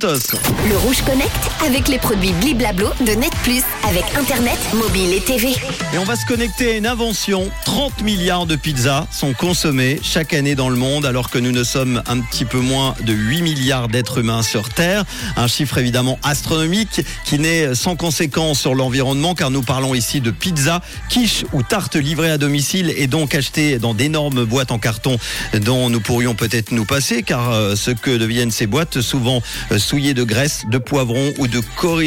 Le 0.00 0.76
Rouge 0.76 1.02
Connect 1.02 1.50
avec 1.66 1.88
les 1.88 1.98
produits 1.98 2.32
Bliblablo 2.34 2.86
de 3.00 3.10
Net 3.18 3.32
Plus 3.42 3.64
avec 3.82 4.04
Internet, 4.16 4.56
mobile 4.72 5.12
et 5.12 5.20
TV. 5.20 5.48
Et 5.92 5.98
on 5.98 6.04
va 6.04 6.14
se 6.14 6.24
connecter 6.24 6.70
à 6.70 6.76
une 6.76 6.86
invention. 6.86 7.50
30 7.64 8.02
milliards 8.02 8.46
de 8.46 8.54
pizzas 8.54 9.08
sont 9.10 9.32
consommées 9.32 9.98
chaque 10.00 10.34
année 10.34 10.54
dans 10.54 10.68
le 10.68 10.76
monde 10.76 11.04
alors 11.04 11.30
que 11.30 11.38
nous 11.38 11.50
ne 11.50 11.64
sommes 11.64 12.00
un 12.06 12.20
petit 12.20 12.44
peu 12.44 12.60
moins 12.60 12.94
de 13.00 13.12
8 13.12 13.42
milliards 13.42 13.88
d'êtres 13.88 14.18
humains 14.18 14.44
sur 14.44 14.68
Terre. 14.68 15.04
Un 15.36 15.48
chiffre 15.48 15.78
évidemment 15.78 16.20
astronomique 16.22 17.00
qui 17.24 17.40
n'est 17.40 17.74
sans 17.74 17.96
conséquence 17.96 18.60
sur 18.60 18.76
l'environnement 18.76 19.34
car 19.34 19.50
nous 19.50 19.62
parlons 19.62 19.96
ici 19.96 20.20
de 20.20 20.30
pizza, 20.30 20.80
quiche 21.08 21.44
ou 21.52 21.64
tarte 21.64 21.96
livrée 21.96 22.30
à 22.30 22.38
domicile 22.38 22.94
et 22.96 23.08
donc 23.08 23.34
achetée 23.34 23.80
dans 23.80 23.94
d'énormes 23.94 24.44
boîtes 24.44 24.70
en 24.70 24.78
carton 24.78 25.18
dont 25.54 25.90
nous 25.90 26.00
pourrions 26.00 26.36
peut-être 26.36 26.70
nous 26.70 26.84
passer 26.84 27.24
car 27.24 27.50
euh, 27.50 27.74
ce 27.74 27.90
que 27.90 28.16
deviennent 28.16 28.52
ces 28.52 28.68
boîtes 28.68 29.00
souvent 29.00 29.42
euh, 29.88 29.98
souillé 29.98 30.14
de 30.14 30.22
graisse, 30.22 30.64
de 30.70 30.78
poivron 30.78 31.32
ou 31.38 31.46
de 31.46 31.60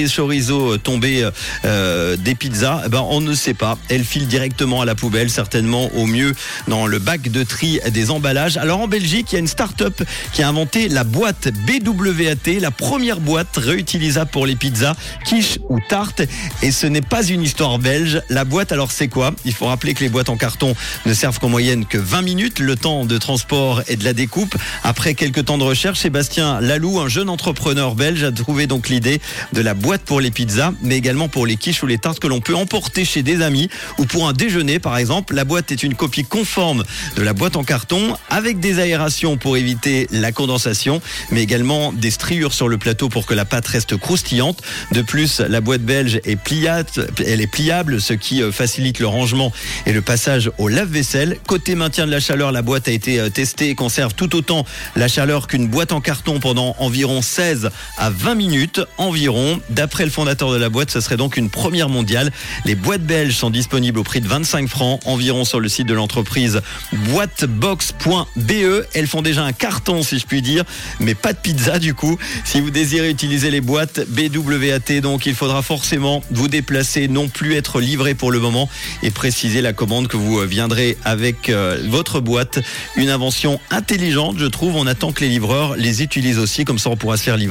chorizo 0.08 0.78
tombé 0.78 1.28
euh, 1.66 2.16
des 2.16 2.36
pizzas, 2.36 2.84
eh 2.86 2.90
ben 2.90 3.04
on 3.10 3.22
ne 3.22 3.34
sait 3.34 3.54
pas. 3.54 3.78
Elle 3.90 4.04
file 4.04 4.28
directement 4.28 4.82
à 4.82 4.86
la 4.86 4.94
poubelle, 4.94 5.30
certainement 5.30 5.90
au 5.96 6.06
mieux 6.06 6.34
dans 6.68 6.86
le 6.86 7.00
bac 7.00 7.30
de 7.30 7.44
tri 7.44 7.80
des 7.92 8.12
emballages. 8.12 8.58
Alors 8.58 8.82
en 8.82 8.88
Belgique, 8.88 9.28
il 9.32 9.34
y 9.34 9.36
a 9.38 9.40
une 9.40 9.48
start-up 9.48 10.04
qui 10.34 10.44
a 10.44 10.50
inventé 10.50 10.90
la 10.90 11.04
boîte 11.04 11.50
BWAT, 11.66 12.60
la 12.60 12.72
première 12.72 13.20
boîte 13.20 13.58
réutilisable 13.58 14.30
pour 14.30 14.46
les 14.46 14.56
pizzas, 14.56 14.96
quiche 15.26 15.58
ou 15.70 15.80
tarte. 15.90 16.22
Et 16.62 16.72
ce 16.72 16.88
n'est 16.88 17.02
pas 17.02 17.24
une 17.24 17.42
histoire 17.42 17.80
belge. 17.80 18.22
La 18.30 18.46
boîte, 18.46 18.72
alors 18.72 18.92
c'est 18.92 19.08
quoi? 19.08 19.34
Il 19.46 19.54
faut 19.54 19.66
rappeler 19.66 19.94
que 19.94 20.04
les 20.04 20.10
boîtes 20.10 20.30
en 20.30 20.38
carton 20.38 20.76
ne 21.06 21.14
servent 21.14 21.40
qu'en 21.40 21.50
moyenne 21.50 21.86
que 21.86 21.98
20 21.98 22.22
minutes, 22.22 22.60
le 22.60 22.76
temps 22.76 23.06
de 23.06 23.18
transport 23.18 23.82
et 23.88 23.96
de 23.96 24.04
la 24.04 24.14
découpe. 24.14 24.56
Après 24.84 25.16
quelques 25.16 25.46
temps 25.46 25.58
de 25.58 25.64
recherche, 25.64 26.00
Sébastien 26.00 26.62
Lalou, 26.62 27.00
un 27.00 27.08
jeune 27.08 27.30
entrepreneur 27.30 27.71
belge 27.96 28.24
a 28.24 28.32
trouvé 28.32 28.68
donc 28.68 28.90
l'idée 28.90 29.22
de 29.54 29.62
la 29.62 29.74
boîte 29.74 30.02
pour 30.02 30.22
les 30.22 30.32
pizzas, 30.32 30.74
mais 30.82 30.98
également 30.98 31.28
pour 31.28 31.46
les 31.46 31.56
quiches 31.56 31.84
ou 31.84 31.88
les 31.88 31.98
tartes 31.98 32.20
que 32.20 32.28
l'on 32.28 32.42
peut 32.42 32.56
emporter 32.56 33.06
chez 33.06 33.24
des 33.24 33.42
amis 33.42 33.70
ou 33.98 34.06
pour 34.06 34.28
un 34.28 34.34
déjeuner 34.34 34.80
par 34.80 34.98
exemple. 34.98 35.36
La 35.36 35.46
boîte 35.46 35.72
est 35.72 35.84
une 35.84 35.96
copie 35.96 36.24
conforme 36.24 36.84
de 37.16 37.22
la 37.22 37.34
boîte 37.34 37.56
en 37.56 37.64
carton 37.64 38.16
avec 38.30 38.60
des 38.60 38.80
aérations 38.80 39.38
pour 39.38 39.58
éviter 39.58 40.08
la 40.12 40.32
condensation, 40.32 41.02
mais 41.32 41.42
également 41.42 41.92
des 41.94 42.12
striures 42.12 42.54
sur 42.54 42.68
le 42.68 42.78
plateau 42.78 43.10
pour 43.10 43.26
que 43.26 43.34
la 43.34 43.46
pâte 43.46 43.68
reste 43.68 43.98
croustillante. 43.98 44.62
De 44.92 45.02
plus, 45.02 45.40
la 45.40 45.62
boîte 45.62 45.82
belge 45.82 46.20
est 46.26 46.36
pliable, 46.36 46.90
elle 47.26 47.42
est 47.42 47.52
pliable, 47.52 48.02
ce 48.02 48.14
qui 48.14 48.42
euh, 48.42 48.52
facilite 48.52 49.00
le 49.00 49.08
rangement 49.08 49.52
et 49.86 49.94
le 49.94 50.02
passage 50.02 50.52
au 50.58 50.68
lave-vaisselle. 50.68 51.38
Côté 51.48 51.76
maintien 51.76 52.06
de 52.06 52.12
la 52.12 52.20
chaleur, 52.20 52.52
la 52.52 52.62
boîte 52.62 52.88
a 52.88 52.92
été 52.92 53.20
euh, 53.20 53.30
testée 53.30 53.70
et 53.70 53.76
conserve 53.76 54.14
tout 54.14 54.36
autant 54.36 54.66
la 54.96 55.08
chaleur 55.08 55.48
qu'une 55.48 55.68
boîte 55.68 55.92
en 55.92 56.02
carton 56.02 56.40
pendant 56.40 56.76
environ 56.80 57.22
16 57.22 57.61
à 57.98 58.10
20 58.10 58.36
minutes 58.36 58.82
environ. 58.98 59.60
D'après 59.70 60.06
le 60.06 60.12
fondateur 60.12 60.52
de 60.52 60.58
la 60.58 60.70
boîte, 60.70 60.92
ce 60.92 61.02
serait 61.02 61.18
donc 61.18 61.38
une 61.38 61.50
première 61.50 61.90
mondiale. 61.90 62.32
Les 62.66 62.76
boîtes 62.76 63.04
belges 63.04 63.36
sont 63.36 63.50
disponibles 63.50 64.00
au 64.00 64.04
prix 64.04 64.22
de 64.22 64.28
25 64.28 64.68
francs 64.68 65.00
environ 65.06 65.46
sur 65.46 65.60
le 65.60 65.70
site 65.70 65.88
de 65.88 65.94
l'entreprise 65.94 66.62
boîtebox.be. 67.10 68.86
Elles 68.94 69.08
font 69.08 69.22
déjà 69.22 69.44
un 69.44 69.54
carton 69.54 70.04
si 70.04 70.20
je 70.20 70.26
puis 70.26 70.42
dire, 70.42 70.64
mais 71.00 71.16
pas 71.16 71.34
de 71.34 71.38
pizza 71.38 71.80
du 71.80 71.94
coup. 71.94 72.18
Si 72.44 72.60
vous 72.62 72.72
désirez 72.72 73.10
utiliser 73.10 73.52
les 73.52 73.62
boîtes 73.62 74.02
BWAT, 74.10 75.02
donc 75.02 75.26
il 75.26 75.36
faudra 75.36 75.62
forcément 75.62 76.24
vous 76.32 76.48
déplacer, 76.48 77.08
non 77.08 77.28
plus 77.28 77.56
être 77.56 77.80
livré 77.80 78.16
pour 78.16 78.32
le 78.32 78.40
moment 78.40 78.70
et 79.04 79.12
préciser 79.12 79.62
la 79.62 79.74
commande 79.74 80.08
que 80.08 80.18
vous 80.18 80.40
viendrez 80.42 80.98
avec 81.04 81.50
euh, 81.50 81.82
votre 81.88 82.20
boîte. 82.20 82.60
Une 82.96 83.10
invention 83.10 83.60
intelligente, 83.70 84.38
je 84.40 84.46
trouve. 84.46 84.76
On 84.76 84.88
attend 84.88 85.12
que 85.12 85.22
les 85.22 85.30
livreurs 85.30 85.76
les 85.76 86.04
utilisent 86.04 86.40
aussi, 86.40 86.66
comme 86.66 86.80
ça 86.80 86.90
on 86.90 86.98
pourra 86.98 87.18
se 87.18 87.24
faire 87.24 87.38
livrer 87.38 87.51